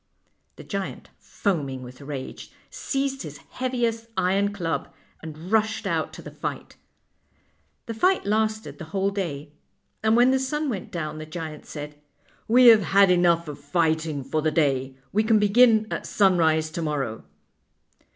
[0.55, 6.31] The giant, foaming with rage, seized his heaviest iron club, and rushed out to the
[6.31, 6.75] fight.
[7.85, 9.51] The fight lasted the whole day,
[10.01, 12.01] and when the sun went down the giant said:"
[12.47, 14.97] We have had enough of fighting for the day.
[15.13, 17.23] We can begin at sunrise to morrow."